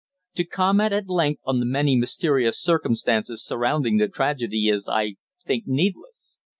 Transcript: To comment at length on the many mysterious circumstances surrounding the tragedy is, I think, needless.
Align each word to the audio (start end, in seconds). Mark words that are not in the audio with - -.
To 0.37 0.43
comment 0.43 0.93
at 0.93 1.09
length 1.09 1.41
on 1.45 1.59
the 1.59 1.65
many 1.67 1.95
mysterious 1.95 2.59
circumstances 2.59 3.45
surrounding 3.45 3.97
the 3.97 4.07
tragedy 4.07 4.67
is, 4.67 4.89
I 4.89 5.17
think, 5.45 5.65
needless. 5.67 6.39